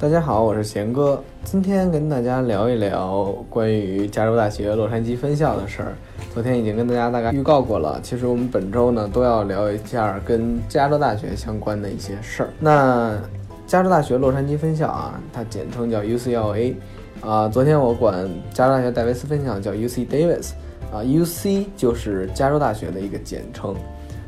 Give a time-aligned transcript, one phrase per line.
[0.00, 5.92] 大家好，我是贤哥，今天跟大家聊一聊关于加州大学洛杉矶分校的事儿。
[6.32, 12.50] 昨天已经跟大家大概预告过了，其实我们本周呢都要聊一下跟加州大学相关的一些事儿。
[12.60, 13.18] 那
[13.66, 16.74] 加州大学洛杉矶分校啊，它简称叫 UCLA，
[17.20, 18.14] 啊，昨天我管
[18.54, 20.50] 加州大学戴维斯分校叫 UC Davis，
[20.92, 23.74] 啊，UC 就是加州大学的一个简称。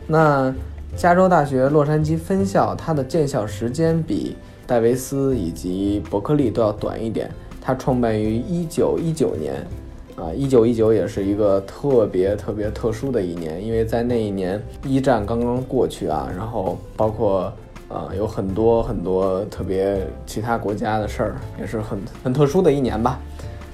[0.08, 0.52] 那
[0.96, 4.36] 加州大学洛杉矶分校它的建校时间比
[4.70, 7.28] 戴维斯以及伯克利都要短一点，
[7.60, 9.66] 它创办于一九一九年，
[10.14, 17.52] 啊，一九一九也是一个特别特别特殊的一年，因为在那一年一战刚刚过去啊，然后包括
[17.88, 23.18] 呃有很多很多特别其他国家的事儿，也是很很特殊的一年吧。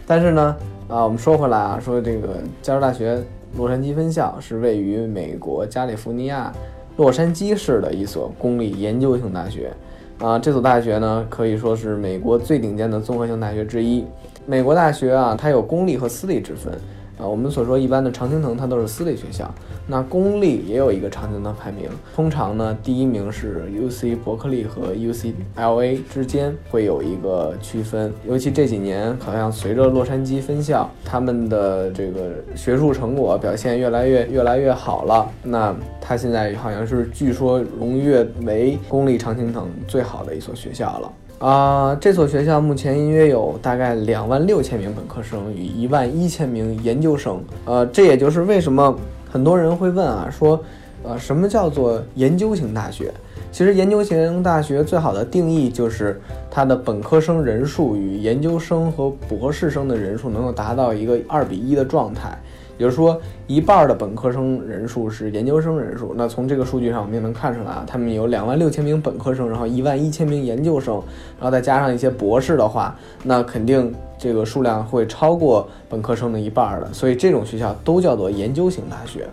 [0.07, 0.57] 但是呢，
[0.89, 3.23] 啊，我们说回来啊，说这个加州大学
[3.59, 6.51] 洛杉矶分校是位于美国加利福尼亚
[6.97, 9.71] 洛杉矶市的一所公立研究型大学。
[10.19, 14.05] 啊，这所大学呢，可以说是美国最顶尖的综合性大学之一。
[14.47, 16.73] 美国大学啊，它有公立和私立之分。
[17.19, 19.53] 啊，我们所说一般的常青藤，它都是私立学校。
[19.87, 28.13] 那公立也有一个常青藤排名，通常呢，第一名是 UC 伯克利和 UCLA 之间会有一个区分。
[28.27, 41.13] 尤其这几年，好像随着洛杉矶分校他们的这个学术成果表现越来越越来越好了，那它现在好像是据说荣誉为公立常青藤最好的一所学校了。
[41.39, 47.39] 啊，这所学校目前约有大概两万六千名本科生与一万一千名研究生。
[47.67, 48.99] 呃，这也就是为什么
[49.31, 50.59] 很多人会问啊，说，
[51.03, 53.13] 呃，什么叫做研究型大学？
[53.53, 56.19] 其实研究型大学最好的定义就是
[56.51, 62.39] 它的本科生人数与研究生和博士生的人数能够达到一个二比一的状态。
[62.79, 66.15] 也就是说，一半的本科生人数是研究生人数。
[66.17, 70.95] 那从这个数据上，我们也能看出来啊，他们有两万六千名本科生，然后一万一千名研究生，
[71.39, 76.93] 然后再加上一些博士的话，那肯定这个数量会超过本科生的一半的。
[76.93, 79.27] 所以这种学校都叫做研究型大学。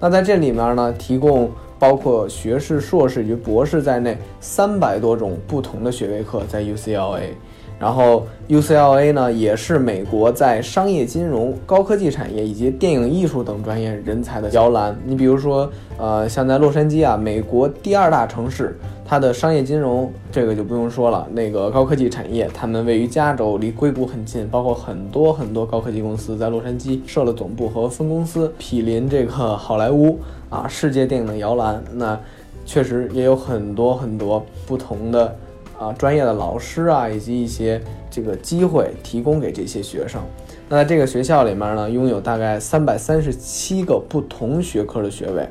[0.00, 7.30] 那在这里面呢，提供包括学士、硕士与博士在内三百多种不同的学位课，在 UCLA。
[7.78, 14.96] 然后 UCLA 呢，也是美国在商业金融、高科技产业以及电影艺术等专业人才的摇篮。
[15.04, 21.24] 你比如说，呃，像在洛杉矶啊，美国第二大城市，它的商业金融这个就不用说了。
[21.32, 30.18] 那个高科技产业，他们位于加州，离硅谷很近，包括很多很多高科技公司在洛杉矶设了总部和分公司，毗邻这个好莱坞
[30.50, 31.80] 啊，世界电影的摇篮。
[31.94, 32.18] 那
[32.66, 35.36] 确实也有很多很多不同的。
[35.78, 37.80] 啊，专业的老师啊，以及一些
[38.10, 40.20] 这个机会提供给这些学生。
[40.68, 45.48] 那在这个学校里面呢，拥有大概三百三十七个不同学科的学位，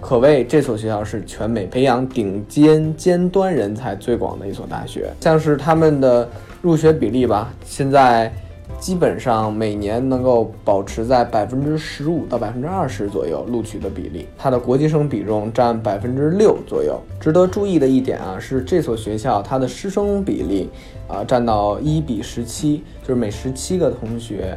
[0.00, 5.10] 可谓这所学校是全美培养顶尖尖端人才最广的一所大学。
[5.20, 6.28] 像是他们的
[6.62, 8.32] 入学比例吧，现在。
[8.78, 16.96] 基本上每年能够保持在百分之十五到百分之二十左右录取的比例，它的国际生比重占百分之六左右。
[17.20, 20.70] 值得注意的一点啊，是这所学校它的师生比例
[21.08, 24.56] 啊占到一比十七，就是每十七个同学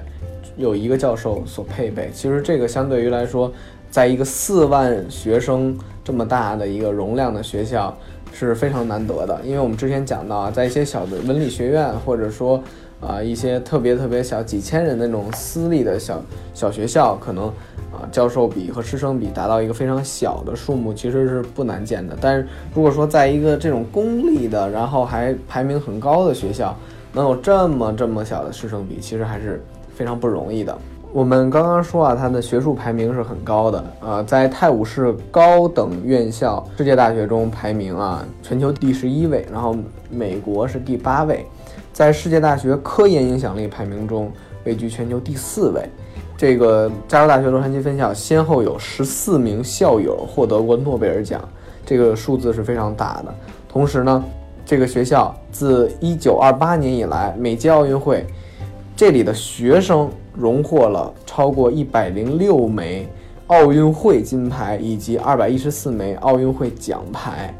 [0.55, 2.11] 有一个教授所配备。
[2.13, 3.51] 其实这个相对于来说，
[3.89, 7.97] 在一个四万学生这么大的一个容量的学校
[8.31, 9.41] 是非常难得的。
[9.43, 12.61] 因为我们之前讲到啊，在一些小的文理学院或者说。
[13.01, 16.21] 啊，一些特别特别小、几千人那种私立的小
[16.53, 17.47] 小学校，可能
[17.91, 22.15] 啊，教授比和师生比达到一个非常小的数目，其实是不难见的。
[22.21, 26.77] 但是如果说在一个这种公立的，然后还排名很高的学校，
[27.11, 29.59] 能有这么这么小的师生比，其实还是
[29.95, 30.77] 非常不容易的。
[31.11, 39.75] 我们刚刚说啊，它的学术排名是很高的啊，在泰晤士高等院校世界大学中排名啊，全球第十一位，然后
[40.09, 41.45] 美国是第八位。
[41.93, 44.31] 在世界大学科研影响力排名中
[44.63, 45.87] 位居全球第四位。
[46.37, 51.47] 这个加州大学洛杉矶分校先后有十四名校友获得过诺贝尔奖，
[51.85, 53.35] 这个数字是非常大的。
[53.69, 54.23] 同时呢，
[54.65, 58.25] 这个学校自一九二八年以来，每届奥运会，
[58.95, 63.07] 这里的学生荣获了超过一百零六枚
[63.47, 67.53] 奥运会金牌以及二百一十四枚奥运会奖牌。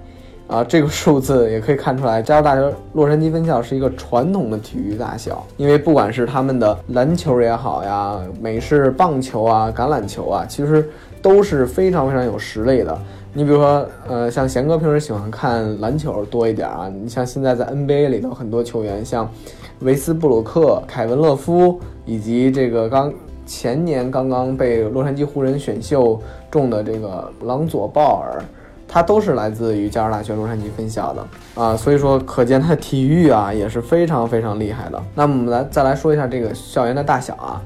[0.51, 5.42] 啊，这个数字也可以看出来，加州大学洛杉矶分校是一个传统的体育大校。
[5.56, 10.89] 因为不管是他们的篮球也好呀，美式棒球啊、橄榄球啊，其实
[11.21, 13.00] 都是非常非常有实力的。
[13.33, 16.92] 你比如说，呃，像贤哥平时喜欢看篮球多一点啊。
[16.94, 19.31] 你像现在在 NBA 里头很多球员，像
[19.80, 23.13] 维斯布鲁克、凯文勒夫，以及这个刚
[23.45, 26.21] 前年刚刚被洛杉矶湖人选秀
[26.51, 28.44] 中的这个朗佐鲍尔。
[28.93, 35.01] 它都是来自于加州大学洛杉矶分校的啊，所以说可见它体育啊也是非常非常厉害的。
[35.15, 37.61] 那么我们来再来说一下这个校园的大小啊，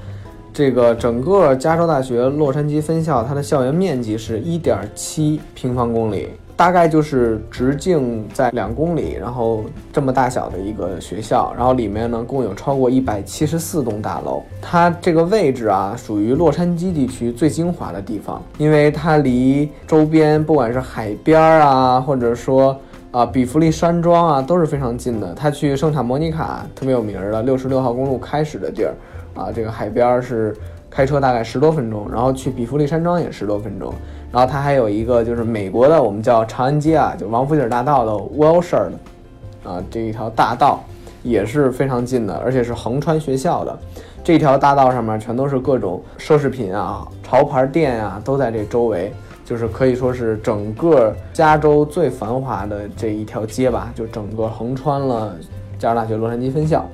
[0.53, 6.29] 这个整个加州大学洛杉矶分校它的校园面积是一点七平方公里。
[6.57, 14.41] 大概就是直径在两公里，然后这么大小的一个学校，然后里面呢共有超过一百七十四栋大楼。
[14.61, 22.79] 它这个位置啊，属于洛杉矶地区最精华的地方，因为它离周边不管是海边啊，或者说
[23.11, 25.33] 啊比弗利山庄啊，都是非常近的。
[25.33, 28.93] 它去圣塔莫尼卡特别有名的六十六号公路开始的地儿
[29.33, 30.55] 啊，这个海边是
[30.95, 33.93] 开车大概十多分钟，然后去比弗利山庄也十多分钟。
[34.31, 38.91] 然后它还有一个就是美国的，我们叫长安街啊，就王府井大道的 Wilshire
[39.65, 40.79] 啊这一条大道
[41.21, 43.77] 也是非常近的，而且是横穿学校的。
[44.23, 49.11] 这条大道上面全都是各种奢侈品啊、潮牌店啊，都在这周围，
[49.43, 55.35] 就是可以说是整个加州最繁华的这一条街吧，就整个横穿了
[55.77, 56.89] 加州大学洛杉矶分校。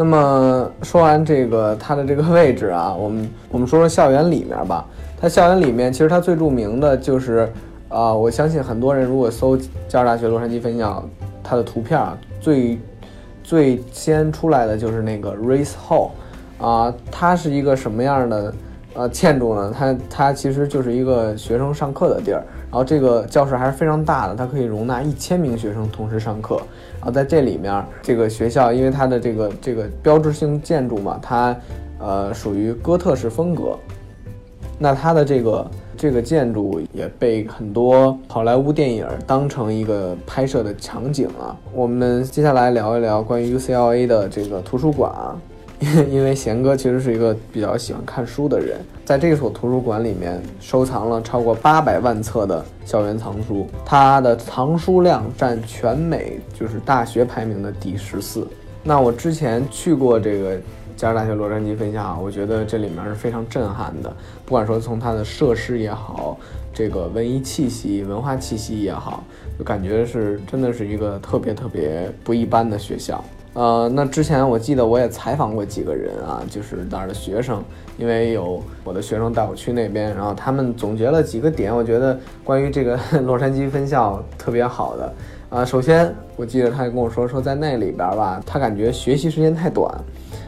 [0.00, 4.82] 那么说完这个它的这个位置啊， 我们我们说说校园里面吧。
[5.20, 7.46] 它校园里面，其实它最著名的就是，
[7.90, 9.54] 啊，我相信很多人如果搜
[9.86, 11.04] 加州大学洛杉矶分校，
[11.44, 12.78] 它的图片啊，最
[13.44, 16.08] 最先出来的就是那个 Race Hall，
[16.58, 18.54] 啊，它是一个什么样的
[18.94, 19.74] 呃建筑呢？
[19.76, 26.56] 它它其实就是一个学生上课的地儿，然后这个教室还是非常大的，它可以容纳一千名学生同时上课，
[26.98, 31.56] 然后在这里面，这个学校因为它的这个这个标志性建筑嘛，它
[31.98, 33.78] 呃属于哥特式风格。
[34.82, 41.54] 那它的这个这个建筑也被很多好莱坞电影当成一个拍摄的场景啊。
[41.74, 45.36] 我们接下来聊一聊关于 UCLA 的这个图书馆啊，
[46.10, 58.46] 因为贤哥其实是一个比较喜欢看书的人，在这所图书馆里面收藏了超过八百万册的校园藏书，它的藏书量占全美就是大学排名的第十四。
[58.82, 60.56] 那我之前去过这个。
[60.96, 64.14] 加州大学洛杉矶分校，我觉得这里面是非常震撼的。
[64.44, 66.38] 不管说从它的设施也好，
[66.74, 69.24] 这个文艺气息、文化气息也好，
[69.58, 73.24] 就感觉是真的是一个特别特别不一般的学校。
[73.52, 77.62] 呃，那之前我记得我也采访过几个人啊，就是那儿的学生，
[77.98, 85.12] 因为有我的学生带我去那边，然后他们总结了几个点，我觉得关于这个 洛杉矶分校特别好的。
[85.50, 89.92] 啊，首先我记得他跟我说说在那里边吧，他感觉学习时间太短。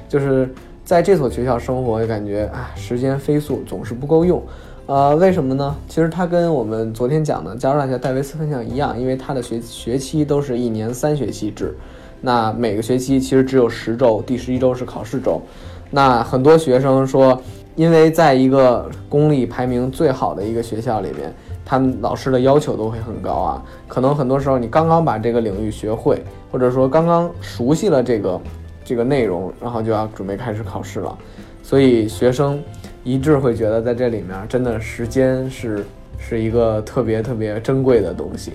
[0.08, 0.49] 就是
[0.84, 4.40] 在这所学校生活，感觉啊，时间飞速，总是不够用。
[4.87, 5.75] 呃，为什么呢？
[5.88, 11.75] 其实它跟我们昨天讲的加州大学戴维斯分校一样，因为它的学学期都是一年三学期制，
[12.22, 15.42] 那每个学期其实只有十周，第十一周是考试周。
[15.90, 17.38] 那很多学生说，
[17.76, 21.30] 因为在一个公立排名最好的一个学校里面，
[21.64, 23.62] 他们老师的要求都会很高啊。
[23.86, 28.40] 可能很多时候你刚刚把这个领域学会，或者说刚刚熟悉了这个。
[28.84, 31.16] 这个内容，然后就要准备开始考试了，
[31.62, 32.60] 所以学生
[33.04, 35.86] 一致会觉得在这里面真的时间是
[36.18, 38.54] 是一个特别特别珍贵的东西。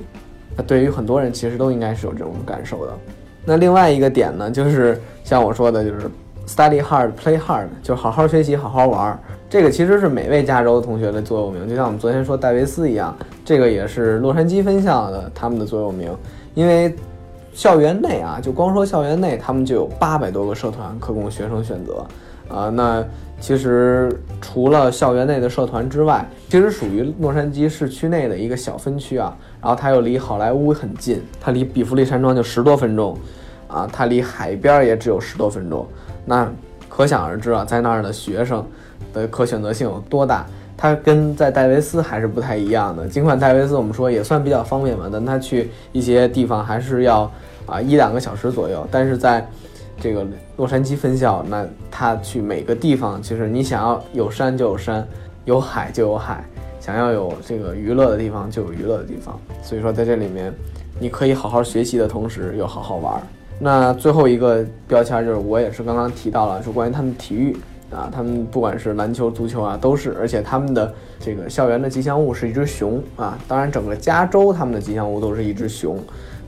[0.57, 2.93] 那对于很多人其实都应该是有这种感受的。
[3.47, 6.01] 那另外一个点呢，就是像我说的，就是
[6.45, 9.19] study hard, play hard，就好好学习，好好玩儿。
[9.49, 13.15] 这个其实是每位加州同学的座右铭，就像我们昨天说戴维斯一样，
[13.45, 16.13] 这个也是洛杉矶分校的他们的座右铭，
[16.53, 16.93] 因为。
[17.53, 22.05] 校园内啊，就光说校园内，他们就有八百多个社团可供学生选择，
[22.55, 23.03] 啊，那
[23.39, 33.17] 其实除了校园内的社团之外，其实属于洛杉矶市区内的一个小分区啊，然后它又离好莱坞很近，它离比弗利山庄就十多分钟，
[33.67, 35.87] 啊，它离海边也只有十多分钟，
[36.25, 36.51] 那
[36.89, 38.65] 可想而知啊，在那儿的学生
[39.13, 40.45] 的可选择性有多大。
[40.75, 47.31] 它跟在戴维斯还是不太一样的，尽管戴维斯我们说也算比较方便嘛，但他去一些地方还是要
[47.65, 48.87] 啊一两个小时左右。
[48.91, 49.43] 但是在
[49.99, 50.25] 这个
[50.55, 55.07] 洛杉矶分校，那他去每个地方，其实你想要有山就有山，
[55.45, 56.43] 有海就有海，
[56.79, 59.39] 想要有这个娱乐的地方就有娱乐的地方。
[59.61, 60.53] 所以说在这里面，
[60.99, 63.21] 你可以好好学习的同时又好好玩。
[63.59, 67.55] 那最后一个标签就是我也是刚刚提到了，是关于他们体育。
[67.89, 73.39] 啊，他们不管是篮球、足球啊，都是，而且他们的这个校园的吉祥物是一只熊啊。
[73.47, 75.97] 当然，整个加州他们的吉祥物都是一只熊。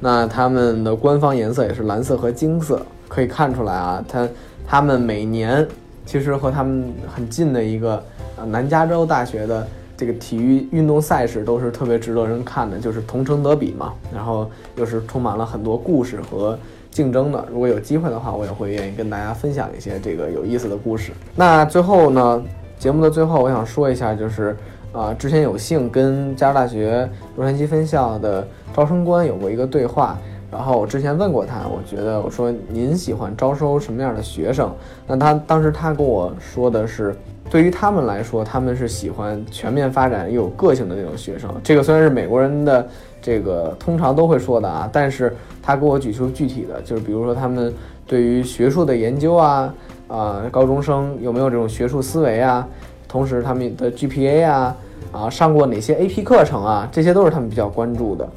[0.01, 4.29] 那他们的官方颜色也是蓝色和金色，可以看出来啊，他
[4.65, 5.67] 他们每年
[6.05, 8.01] 其实和他们很近的一个
[8.37, 13.93] 呃南加州大学的这个体育运动赛事都是特别值得人看的，就是同城德比嘛。
[14.15, 16.57] 然后又是充满了很多故事和。
[16.91, 21.11] 竞争的，如果有机会的话，我也会愿意跟大家分享一些这个有意思的故事。
[21.35, 22.43] 那最后呢，
[22.79, 24.57] 节目的最后，我想说一下，就是
[24.91, 30.17] 啊，之前有幸跟加州大学洛杉矶分校的招生官有过一个对话，
[30.51, 34.71] 然后我之前问过他，我觉得我说您喜欢招收什么样的学生？
[35.07, 37.15] 那他当时他跟我说的是，
[37.49, 41.49] 对于他们来说，他们是喜欢全面发展又有个性的那种学生。
[41.63, 42.87] 这个虽然是美国人的
[43.21, 47.73] 这个通常都会说的啊，但是他给我举出具体的，就是比如说他们
[48.07, 49.73] 对于学术的研究啊，
[50.07, 52.67] 啊，高中生有没有这种学术思维啊？
[53.07, 54.75] 同时，他们的 GPA 啊，
[55.11, 58.29] 啊，上过哪些 AP 课程啊，这些都是他们比较关注的。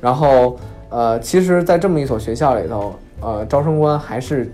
[0.00, 0.56] 然后，
[0.90, 4.52] 呃，其实，在这么一所学校里头，呃，招生官还是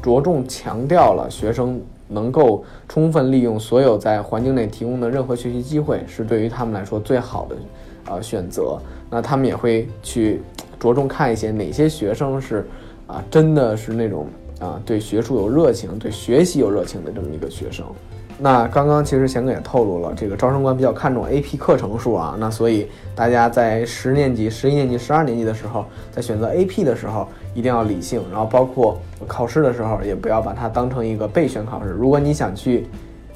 [0.00, 7.56] 着重强调了学生能够充分利用所有在环境内提供的任何学习机会，是对于他们来说最好的
[8.06, 8.78] 呃选择。
[9.10, 10.40] 那他们也会去
[10.78, 12.64] 着重看一些哪些学生是
[13.08, 14.26] 啊，真的是那种
[14.60, 17.84] 啊，对学术有热情、对学习有热情的这么一个学生。
[18.38, 31.90] 那刚刚其实贤哥也透露了，这个招生官比较看重 AP 课程数啊，那所以大家在十年级、十一年级、十二年级的时候，在选择 AP 的时候一定要理性，然后包括考试的时候也不要把它当成一个备选考试。
[31.90, 32.86] 如果你想去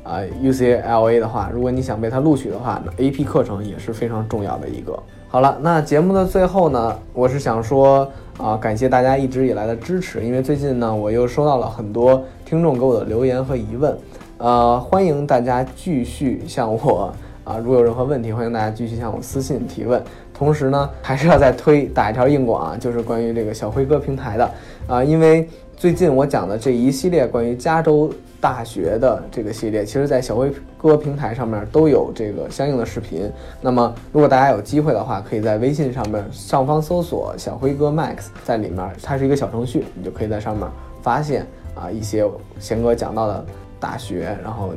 [0.03, 4.99] 啊 UCLA 的话，如果你想被他录取的话，那 AP 课程也是非常重要的一个。
[5.29, 13.97] 好了，那节目的最后呢，我是想说啊，感谢大家一直以来的支持，因为最近呢，我又收到了很多听众给我的留言和疑问。
[14.38, 17.11] 呃，欢迎大家继续向我
[17.43, 20.02] 啊， 如果有任何问题，欢迎大家继续向我私信提问。
[20.35, 24.50] 同时呢，还是要再推打一条硬广啊，就是关于这个小辉哥平台的
[24.87, 33.31] 啊，因为最近我讲的这一系列关于加州大学的这个系列，其实在小辉哥平台上面都有这个相应的视频。
[33.62, 40.69] 那么，如果大家有机会的话，可以在微信上面上方搜索“小辉哥 Max”，在里面它是一个小程序，你就可以在上面
[41.00, 42.28] 发现啊一些
[42.61, 43.47] 贤哥讲到的。
[43.78, 44.73] 大学，然后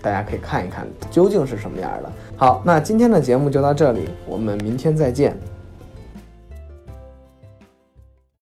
[0.00, 2.10] 大家可以看一看究竟是什么样的。
[2.36, 5.36] 好，那今天的节目就到这里，我们明天再见。